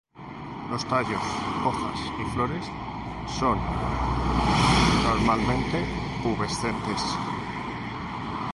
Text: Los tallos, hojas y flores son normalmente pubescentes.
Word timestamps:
Los 0.71 0.83
tallos, 0.87 1.21
hojas 1.63 1.99
y 2.19 2.23
flores 2.33 2.65
son 3.37 3.59
normalmente 5.03 5.85
pubescentes. 6.23 7.03